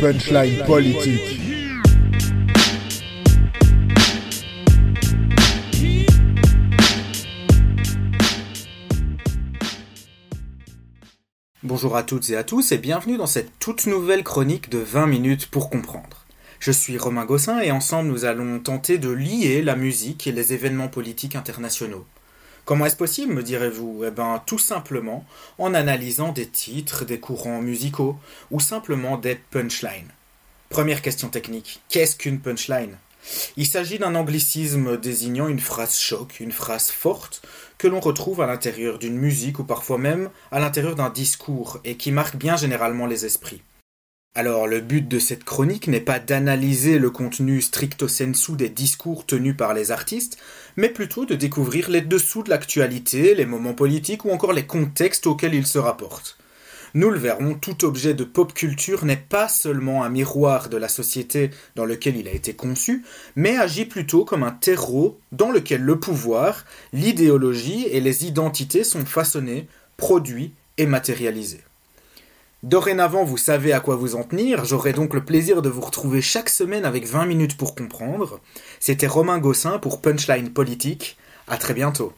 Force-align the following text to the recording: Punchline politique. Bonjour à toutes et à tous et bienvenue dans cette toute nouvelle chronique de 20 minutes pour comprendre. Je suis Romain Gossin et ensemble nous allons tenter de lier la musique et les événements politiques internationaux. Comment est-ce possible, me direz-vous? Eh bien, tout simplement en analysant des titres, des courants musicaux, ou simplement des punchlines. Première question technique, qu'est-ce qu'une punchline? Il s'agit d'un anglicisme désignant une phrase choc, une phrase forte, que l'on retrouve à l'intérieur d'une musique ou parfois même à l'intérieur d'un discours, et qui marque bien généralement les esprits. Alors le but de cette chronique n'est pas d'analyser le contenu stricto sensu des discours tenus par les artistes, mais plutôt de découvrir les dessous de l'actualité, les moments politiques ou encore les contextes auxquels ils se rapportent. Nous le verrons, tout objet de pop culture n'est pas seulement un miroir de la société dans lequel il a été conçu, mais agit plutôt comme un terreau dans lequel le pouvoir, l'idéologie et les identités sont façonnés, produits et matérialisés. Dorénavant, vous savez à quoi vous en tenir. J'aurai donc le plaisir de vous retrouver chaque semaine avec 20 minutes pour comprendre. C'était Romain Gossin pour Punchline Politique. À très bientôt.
Punchline 0.00 0.64
politique. 0.66 1.40
Bonjour 11.62 11.96
à 11.96 12.02
toutes 12.02 12.30
et 12.30 12.36
à 12.36 12.42
tous 12.42 12.72
et 12.72 12.78
bienvenue 12.78 13.16
dans 13.16 13.26
cette 13.26 13.58
toute 13.58 13.86
nouvelle 13.86 14.24
chronique 14.24 14.70
de 14.70 14.78
20 14.78 15.06
minutes 15.06 15.46
pour 15.46 15.70
comprendre. 15.70 16.26
Je 16.58 16.72
suis 16.72 16.98
Romain 16.98 17.24
Gossin 17.24 17.60
et 17.60 17.70
ensemble 17.70 18.08
nous 18.08 18.24
allons 18.24 18.58
tenter 18.58 18.98
de 18.98 19.10
lier 19.10 19.62
la 19.62 19.76
musique 19.76 20.26
et 20.26 20.32
les 20.32 20.52
événements 20.52 20.88
politiques 20.88 21.36
internationaux. 21.36 22.04
Comment 22.70 22.86
est-ce 22.86 22.94
possible, 22.94 23.32
me 23.32 23.42
direz-vous? 23.42 24.04
Eh 24.06 24.12
bien, 24.12 24.40
tout 24.46 24.60
simplement 24.60 25.26
en 25.58 25.74
analysant 25.74 26.30
des 26.30 26.46
titres, 26.46 27.04
des 27.04 27.18
courants 27.18 27.60
musicaux, 27.60 28.16
ou 28.52 28.60
simplement 28.60 29.16
des 29.16 29.34
punchlines. 29.34 30.12
Première 30.68 31.02
question 31.02 31.30
technique, 31.30 31.80
qu'est-ce 31.88 32.14
qu'une 32.14 32.38
punchline? 32.38 32.96
Il 33.56 33.66
s'agit 33.66 33.98
d'un 33.98 34.14
anglicisme 34.14 34.98
désignant 34.98 35.48
une 35.48 35.58
phrase 35.58 35.98
choc, 35.98 36.38
une 36.38 36.52
phrase 36.52 36.92
forte, 36.92 37.42
que 37.76 37.88
l'on 37.88 37.98
retrouve 37.98 38.40
à 38.40 38.46
l'intérieur 38.46 39.00
d'une 39.00 39.18
musique 39.18 39.58
ou 39.58 39.64
parfois 39.64 39.98
même 39.98 40.30
à 40.52 40.60
l'intérieur 40.60 40.94
d'un 40.94 41.10
discours, 41.10 41.80
et 41.84 41.96
qui 41.96 42.12
marque 42.12 42.36
bien 42.36 42.56
généralement 42.56 43.06
les 43.06 43.26
esprits. 43.26 43.62
Alors 44.36 44.68
le 44.68 44.80
but 44.80 45.08
de 45.08 45.18
cette 45.18 45.42
chronique 45.42 45.88
n'est 45.88 45.98
pas 45.98 46.20
d'analyser 46.20 47.00
le 47.00 47.10
contenu 47.10 47.60
stricto 47.60 48.06
sensu 48.06 48.52
des 48.52 48.68
discours 48.68 49.26
tenus 49.26 49.56
par 49.56 49.74
les 49.74 49.90
artistes, 49.90 50.38
mais 50.76 50.88
plutôt 50.88 51.26
de 51.26 51.34
découvrir 51.34 51.90
les 51.90 52.00
dessous 52.00 52.44
de 52.44 52.50
l'actualité, 52.50 53.34
les 53.34 53.44
moments 53.44 53.74
politiques 53.74 54.24
ou 54.24 54.30
encore 54.30 54.52
les 54.52 54.66
contextes 54.66 55.26
auxquels 55.26 55.54
ils 55.54 55.66
se 55.66 55.80
rapportent. 55.80 56.38
Nous 56.94 57.10
le 57.10 57.18
verrons, 57.18 57.54
tout 57.54 57.84
objet 57.84 58.14
de 58.14 58.22
pop 58.22 58.54
culture 58.54 59.04
n'est 59.04 59.16
pas 59.16 59.48
seulement 59.48 60.04
un 60.04 60.10
miroir 60.10 60.68
de 60.68 60.76
la 60.76 60.88
société 60.88 61.50
dans 61.74 61.84
lequel 61.84 62.16
il 62.16 62.28
a 62.28 62.32
été 62.32 62.54
conçu, 62.54 63.04
mais 63.34 63.56
agit 63.56 63.84
plutôt 63.84 64.24
comme 64.24 64.44
un 64.44 64.52
terreau 64.52 65.18
dans 65.32 65.50
lequel 65.50 65.82
le 65.82 65.98
pouvoir, 65.98 66.66
l'idéologie 66.92 67.88
et 67.90 68.00
les 68.00 68.26
identités 68.26 68.84
sont 68.84 69.06
façonnés, 69.06 69.66
produits 69.96 70.54
et 70.78 70.86
matérialisés. 70.86 71.64
Dorénavant, 72.62 73.24
vous 73.24 73.38
savez 73.38 73.72
à 73.72 73.80
quoi 73.80 73.96
vous 73.96 74.16
en 74.16 74.22
tenir. 74.22 74.66
J'aurai 74.66 74.92
donc 74.92 75.14
le 75.14 75.24
plaisir 75.24 75.62
de 75.62 75.70
vous 75.70 75.80
retrouver 75.80 76.20
chaque 76.20 76.50
semaine 76.50 76.84
avec 76.84 77.06
20 77.06 77.24
minutes 77.24 77.56
pour 77.56 77.74
comprendre. 77.74 78.40
C'était 78.80 79.06
Romain 79.06 79.38
Gossin 79.38 79.78
pour 79.78 80.02
Punchline 80.02 80.50
Politique. 80.52 81.16
À 81.48 81.56
très 81.56 81.72
bientôt. 81.72 82.12